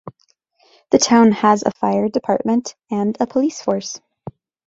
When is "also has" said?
1.27-1.61